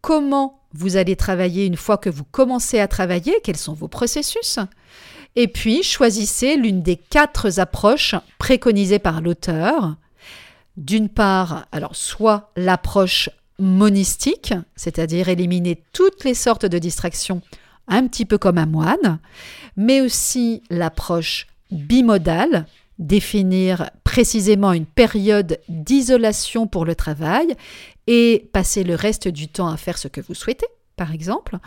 comment 0.00 0.60
vous 0.72 0.96
allez 0.96 1.16
travailler 1.16 1.66
une 1.66 1.76
fois 1.76 1.98
que 1.98 2.10
vous 2.10 2.24
commencez 2.24 2.78
à 2.78 2.88
travailler, 2.88 3.40
quels 3.42 3.56
sont 3.56 3.74
vos 3.74 3.88
processus. 3.88 4.58
Et 5.34 5.48
puis 5.48 5.82
choisissez 5.82 6.56
l'une 6.56 6.82
des 6.82 6.96
quatre 6.96 7.60
approches 7.60 8.14
préconisées 8.38 8.98
par 8.98 9.20
l'auteur. 9.20 9.96
D'une 10.76 11.08
part, 11.08 11.66
alors 11.72 11.96
soit 11.96 12.50
l'approche 12.56 13.30
monistique, 13.58 14.54
c'est-à-dire 14.76 15.28
éliminer 15.28 15.82
toutes 15.92 16.24
les 16.24 16.34
sortes 16.34 16.66
de 16.66 16.78
distractions, 16.78 17.40
un 17.88 18.06
petit 18.06 18.24
peu 18.24 18.36
comme 18.38 18.58
un 18.58 18.66
moine, 18.66 19.18
mais 19.76 20.00
aussi 20.00 20.62
l'approche 20.70 21.46
bimodal, 21.70 22.66
définir 22.98 23.90
précisément 24.04 24.72
une 24.72 24.86
période 24.86 25.58
d'isolation 25.68 26.66
pour 26.66 26.84
le 26.84 26.94
travail 26.94 27.54
et 28.06 28.48
passer 28.52 28.84
le 28.84 28.94
reste 28.94 29.28
du 29.28 29.48
temps 29.48 29.68
à 29.68 29.76
faire 29.76 29.98
ce 29.98 30.08
que 30.08 30.20
vous 30.20 30.34
souhaitez, 30.34 30.66
par 30.96 31.12
exemple. 31.12 31.58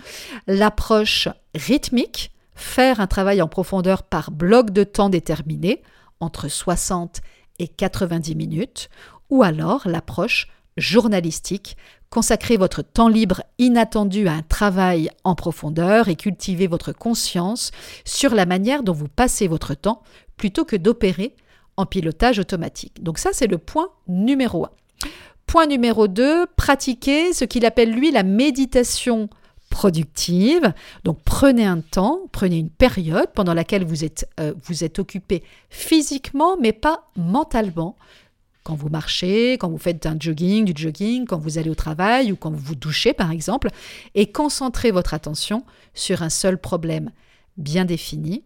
L'approche 0.48 1.27
rythmique, 1.56 2.32
faire 2.56 3.00
un 3.00 3.08
travail 3.08 3.41
en 3.41 3.48
profondeur 3.48 4.03
par 4.03 4.32
bloc 4.32 4.72
de 4.72 4.84
temps 4.84 5.10
déterminé, 5.10 5.82
entre 6.20 6.48
60 6.48 7.22
et 7.60 7.68
90 7.68 8.36
minutes, 8.36 8.89
ou 9.29 9.44
alors 9.44 9.88
l'approche 9.88 10.48
journalistique, 10.79 11.77
consacrer 12.09 12.57
votre 12.57 12.81
temps 12.81 13.07
libre 13.07 13.43
inattendu 13.57 14.27
à 14.27 14.33
un 14.33 14.41
travail 14.41 15.09
en 15.24 15.36
profondeur 15.36 16.07
et 16.07 16.15
cultiver 16.15 16.67
votre 16.67 16.91
conscience 16.91 17.71
sur 18.05 18.33
la 18.33 18.45
manière 18.45 18.83
dont 18.83 18.93
vous 18.93 19.07
passez 19.07 19.48
votre 19.48 19.75
temps 19.75 20.01
plutôt 20.38 20.65
que 20.65 20.75
d'opérer 20.75 21.36
en 21.77 21.86
pilotage 21.86 22.39
automatique. 22.39 23.03
Donc 23.03 23.19
ça, 23.19 23.29
c'est 23.33 23.48
le 23.48 23.57
point 23.57 23.89
numéro 24.07 24.65
un. 24.65 24.71
Point 25.48 25.67
numéro 25.67 26.07
2, 26.07 26.45
pratiquer 26.55 27.33
ce 27.33 27.45
qu'il 27.45 27.65
appelle 27.65 27.91
lui 27.91 28.12
la 28.12 28.24
méditation 28.24 29.29
productive. 29.69 30.74
Donc 31.03 31.19
prenez 31.24 31.65
un 31.65 31.81
temps, 31.81 32.21
prenez 32.31 32.57
une 32.57 32.69
période 32.69 33.31
pendant 33.33 33.53
laquelle 33.53 33.83
vous 33.83 34.03
êtes, 34.03 34.27
euh, 34.39 34.53
vous 34.63 34.83
êtes 34.83 35.00
occupé 35.00 35.43
physiquement 35.69 36.57
mais 36.59 36.74
pas 36.74 37.09
mentalement 37.15 37.95
quand 38.69 38.75
vous 38.75 38.89
marchez, 38.89 39.53
quand 39.53 39.67
vous 39.67 39.79
faites 39.79 40.05
un 40.05 40.15
jogging, 40.19 40.63
du 40.65 40.79
jogging, 40.79 41.25
quand 41.25 41.39
vous 41.39 41.57
allez 41.57 41.71
au 41.71 41.75
travail 41.75 42.31
ou 42.31 42.35
quand 42.35 42.51
vous 42.51 42.59
vous 42.59 42.75
douchez 42.75 43.13
par 43.13 43.31
exemple, 43.31 43.69
et 44.13 44.31
concentrez 44.31 44.91
votre 44.91 45.15
attention 45.15 45.63
sur 45.95 46.21
un 46.21 46.29
seul 46.29 46.59
problème 46.59 47.09
bien 47.57 47.83
défini. 47.83 48.43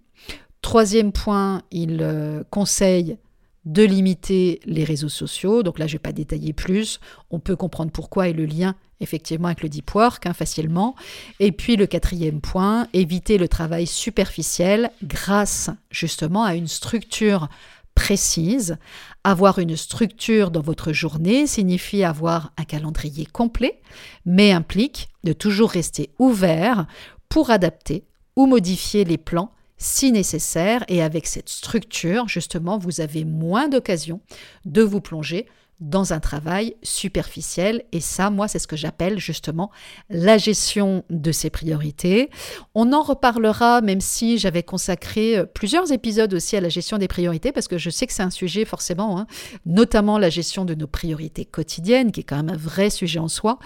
Troisième 0.62 1.12
point, 1.12 1.64
il 1.72 1.98
euh, 2.00 2.42
conseille 2.52 3.18
de 3.66 3.84
limiter 3.84 4.62
les 4.64 4.86
réseaux 4.86 5.10
sociaux. 5.10 5.62
Donc 5.62 5.78
là, 5.78 5.88
je 5.88 5.92
ne 5.92 5.96
vais 5.98 6.04
pas 6.04 6.14
détailler 6.14 6.54
plus. 6.54 7.02
On 7.30 7.40
peut 7.40 7.58
comprendre 7.58 7.92
pourquoi 7.92 8.30
et 8.30 8.34
le 8.34 8.46
lien 8.46 8.76
effectivement 9.02 9.48
avec 9.48 9.62
le 9.62 9.68
deep 9.68 9.94
work 9.94 10.26
hein, 10.26 10.34
facilement. 10.34 10.96
Et 11.42 11.52
puis 11.52 11.76
le 11.76 11.86
quatrième 11.86 12.40
point, 12.40 12.88
éviter 12.94 13.38
le 13.38 13.50
travail 13.50 13.88
superficiel 13.88 14.90
grâce 15.04 15.70
justement 15.92 16.46
à 16.46 16.56
une 16.56 16.70
structure 16.70 17.50
précise. 17.96 18.78
Avoir 19.24 19.60
une 19.60 19.78
structure 19.78 20.52
dans 20.52 20.62
votre 20.62 20.94
journée 20.94 21.48
signifie 21.48 22.04
avoir 22.04 22.52
un 22.58 22.64
calendrier 22.64 23.26
complet, 23.26 23.82
mais 24.26 24.52
implique 24.52 25.10
de 25.24 25.34
toujours 25.34 25.70
rester 25.70 26.12
ouvert 26.20 26.88
pour 27.30 27.50
adapter 27.50 28.04
ou 28.36 28.46
modifier 28.46 29.06
les 29.06 29.18
plans 29.18 29.52
si 29.78 30.12
nécessaire. 30.12 30.84
Et 30.88 31.02
avec 31.02 31.28
cette 31.28 31.50
structure, 31.50 32.28
justement, 32.28 32.78
vous 32.78 33.02
avez 33.02 33.26
moins 33.26 33.68
d'occasions 33.68 34.22
de 34.66 34.82
vous 34.82 35.02
plonger 35.02 35.48
dans 35.84 36.14
un 36.14 36.20
travail 36.20 36.76
superficiel. 36.82 37.84
Et 37.92 38.00
ça, 38.00 38.30
moi, 38.30 38.48
c'est 38.48 38.60
ce 38.60 38.68
que 38.68 38.78
j'appelle 38.78 39.20
justement 39.20 39.70
la 40.10 40.38
gestion 40.38 41.04
de 41.10 41.32
ses 41.32 41.50
priorités. 41.50 42.30
On 42.74 42.94
en 42.94 43.04
reparlera, 43.04 43.82
même 43.82 44.00
si 44.02 44.38
j'avais 44.38 44.64
consacré 44.64 45.38
euh, 45.38 45.46
plusieurs 45.46 45.92
épisodes 45.92 46.34
aussi 46.34 46.56
à 46.56 46.62
la 46.62 46.70
gestion 46.70 46.98
des 46.98 47.10
priorités, 47.10 47.52
parce 47.52 47.68
que 47.68 47.78
je 47.78 47.90
sais 47.90 48.08
que 48.08 48.14
c'est 48.14 48.24
un 48.24 48.30
sujet 48.30 48.64
forcément, 48.64 49.20
hein, 49.20 49.28
notamment 49.66 50.18
la 50.18 50.30
gestion 50.30 50.64
de 50.64 50.74
nos 50.74 50.88
priorités 50.88 51.44
quotidiennes, 51.44 52.12
qui 52.12 52.22
est 52.22 52.24
quand 52.24 52.38
même 52.38 52.50
un 52.50 52.58
vrai 52.58 52.90
sujet 52.90 53.20
en 53.20 53.28
soi. 53.28 53.60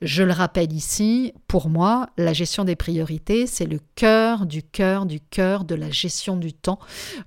Je 0.00 0.22
le 0.22 0.32
rappelle 0.32 0.72
ici, 0.72 1.32
pour 1.48 1.68
moi, 1.68 2.08
la 2.16 2.32
gestion 2.32 2.64
des 2.64 2.76
priorités, 2.76 3.46
c'est 3.48 3.66
le 3.66 3.80
cœur 3.96 4.46
du 4.46 4.62
cœur 4.62 5.06
du 5.06 5.18
cœur 5.20 5.64
de 5.64 5.74
la 5.74 5.90
gestion 5.90 6.36
du 6.36 6.52
temps. 6.52 6.78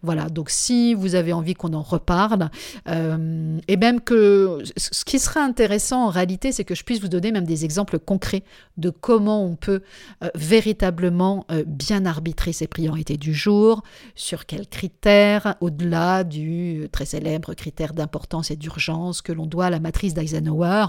Voilà, 0.02 0.30
donc 0.30 0.50
si 0.50 0.94
vous 0.94 1.16
avez 1.16 1.34
envie 1.34 1.54
qu'on 1.54 1.74
en 1.74 1.82
reparle, 1.82 2.50
euh, 2.88 3.58
et 3.68 3.78
même 3.78 4.00
que 4.00 4.37
ce 4.76 5.06
qui 5.06 5.20
sera 5.20 5.42
intéressant 5.42 6.06
en 6.06 6.10
réalité, 6.10 6.52
c'est 6.52 6.64
que 6.64 6.76
je 6.76 6.84
puisse 6.84 7.02
vous 7.02 7.08
donner 7.08 7.32
même 7.32 7.46
des 7.46 7.66
exemples 7.66 8.00
concrets 8.00 8.44
de 8.78 8.90
comment 8.90 9.44
on 9.44 9.56
peut 9.56 9.82
euh, 10.24 10.30
véritablement 10.36 11.46
euh, 11.52 11.64
bien 11.66 12.06
arbitrer 12.06 12.54
ses 12.54 12.68
priorités 12.68 13.18
du 13.18 13.34
jour, 13.34 13.84
sur 14.16 14.46
quels 14.46 14.68
critères, 14.68 15.56
au-delà 15.62 16.24
du 16.24 16.88
très 16.92 17.06
célèbre 17.06 17.54
critère 17.54 17.94
d'importance 17.94 18.52
et 18.52 18.56
d'urgence 18.56 19.22
que 19.22 19.32
l'on 19.32 19.46
doit 19.46 19.66
à 19.66 19.70
la 19.70 19.80
matrice 19.80 20.14
d'Eisenhower. 20.14 20.88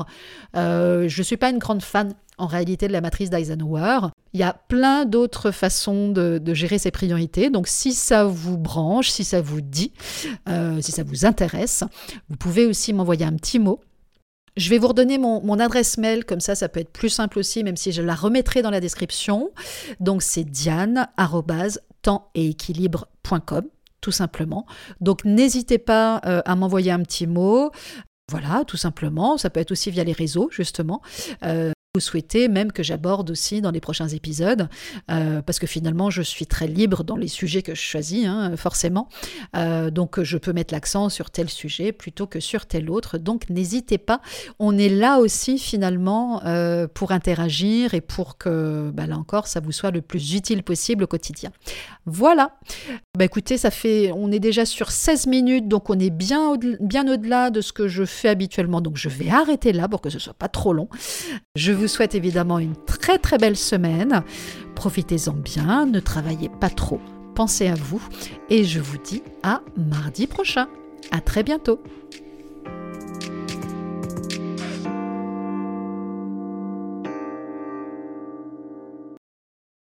je 0.55 1.19
ne 1.19 1.23
suis 1.23 1.37
pas 1.37 1.51
une 1.51 1.59
grande 1.59 1.83
fan 1.83 2.15
en 2.39 2.47
réalité 2.47 2.89
de 2.89 2.93
la 2.93 3.01
matrice 3.01 3.31
d'Eisenhower. 3.31 4.09
Il 4.33 4.41
y 4.41 4.43
a 4.43 4.53
plein 4.53 5.05
d'autres 5.05 5.51
façons 5.51 6.11
de, 6.11 6.41
gérer 6.55 6.79
ses 6.79 6.91
priorités. 6.91 7.51
Donc 7.51 7.69
si 7.69 7.93
ça 7.93 8.25
vous 8.25 8.59
branche, 8.59 9.11
si 9.11 9.25
ça 9.25 9.41
vous 9.41 9.61
dit, 9.61 9.93
euh, 10.49 10.81
si 10.81 10.93
ça 10.93 11.03
vous 11.03 11.27
intéresse, 11.27 11.85
vous 12.29 12.37
pouvez 12.37 12.67
aussi 12.67 12.93
m'envoyer 12.93 13.25
un 13.25 13.35
petit 13.35 13.59
mot. 13.59 13.81
Je 14.57 14.71
vais 14.71 14.79
vous 14.79 14.89
redonner 14.89 15.19
mon, 15.19 15.59
adresse 15.61 15.99
mail, 15.99 16.25
comme 16.25 16.41
ça, 16.41 16.57
ça 16.57 16.69
peut 16.69 16.81
être 16.81 16.91
plus 16.91 17.11
simple 17.11 17.39
aussi, 17.39 17.63
même 17.63 17.77
si 17.77 17.93
je 17.93 18.03
la 18.03 18.17
remettrai 18.17 18.61
dans 18.61 18.71
la 18.71 18.81
description. 18.81 19.51
Donc 20.01 20.23
c'est 20.23 20.45
diane 20.45 21.09
tout 24.01 24.13
simplement. 24.13 24.67
Donc 25.01 25.25
n'hésitez 25.25 25.79
pas 25.79 26.21
euh, 26.27 26.43
à 26.45 26.57
m'envoyer 26.57 26.91
un 26.91 27.03
petit 27.03 27.27
mot. 27.27 27.71
Voilà, 28.31 28.65
tout 28.67 28.77
simplement. 28.77 29.39
Ça 29.39 29.49
peut 29.49 29.61
être 29.61 29.73
aussi 29.73 29.91
via 29.91 30.05
les 30.05 30.13
réseaux, 30.13 30.49
justement. 30.53 31.01
Euh, 31.45 31.73
vous 31.99 32.01
souhaitez 32.01 32.47
même 32.47 32.71
que 32.71 32.85
j'aborde 32.85 33.29
aussi 33.29 33.61
dans 33.61 33.73
les 33.73 33.81
prochains 33.81 34.07
épisodes, 34.07 34.69
euh, 35.11 35.43
parce 35.43 35.59
que 35.59 35.67
finalement 35.67 36.11
je 36.11 36.23
suis 36.23 36.47
très 36.47 36.69
libre 36.69 37.03
dans 37.03 37.17
les 37.17 37.27
sujets 37.27 37.63
que 37.63 37.75
je 37.75 37.81
choisis, 37.81 38.25
hein, 38.25 38.57
forcément. 38.57 39.09
Euh, 39.57 39.91
donc 39.91 40.23
je 40.23 40.39
peux 40.39 40.53
mettre 40.53 40.73
l'accent 40.73 41.09
sur 41.09 41.31
tel 41.31 41.49
sujet 41.49 41.91
plutôt 41.91 42.29
que 42.29 42.39
sur 42.39 42.67
tel 42.67 42.89
autre. 42.89 43.19
Donc 43.19 43.51
n'hésitez 43.51 43.99
pas. 43.99 44.21
On 44.61 44.79
est 44.79 44.89
là 44.89 45.19
aussi 45.19 45.59
finalement 45.59 46.41
euh, 46.45 46.87
pour 46.87 47.11
interagir 47.11 47.95
et 47.95 48.01
pour 48.01 48.39
que, 48.39 48.93
bah, 48.95 49.09
là 49.09 49.19
encore, 49.19 49.49
ça 49.49 49.59
vous 49.59 49.73
soit 49.73 49.91
le 49.91 50.01
plus 50.01 50.35
utile 50.35 50.63
possible 50.63 51.03
au 51.03 51.09
quotidien. 51.09 51.51
Voilà. 52.07 52.53
Bah 53.19 53.25
écoutez, 53.25 53.59
ça 53.59 53.73
fait, 53.73 54.13
on 54.15 54.31
est 54.31 54.39
déjà 54.39 54.65
sur 54.65 54.93
16 54.93 55.27
minutes, 55.27 55.67
donc 55.67 55.91
on 55.91 55.99
est 55.99 56.11
bien, 56.11 56.51
au, 56.51 56.59
bien 56.81 57.13
au-delà 57.13 57.51
de 57.51 57.61
ce 57.61 57.73
que 57.73 57.89
je 57.89 58.05
fais 58.05 58.29
habituellement. 58.29 58.81
Donc 58.81 58.97
je 58.97 59.09
vais 59.09 59.31
arrêter 59.31 59.73
là 59.73 59.89
pour 59.89 60.01
que 60.01 60.11
ce 60.11 60.21
soit 60.21 60.35
pas 60.35 60.49
trop 60.49 60.73
long. 60.73 60.89
Je 61.57 61.73
souhaite 61.89 62.15
évidemment 62.15 62.59
une 62.59 62.77
très 62.77 63.19
très 63.19 63.39
belle 63.39 63.57
semaine. 63.57 64.23
Profitez-en 64.75 65.33
bien, 65.33 65.87
ne 65.87 66.01
travaillez 66.01 66.51
pas 66.61 66.71
trop, 66.71 67.01
pensez 67.35 67.67
à 67.67 67.75
vous 67.75 68.03
et 68.51 68.65
je 68.65 68.81
vous 68.81 68.99
dis 68.99 69.23
à 69.43 69.63
mardi 69.77 70.27
prochain. 70.27 70.69
À 71.11 71.21
très 71.21 71.43
bientôt. 71.43 71.81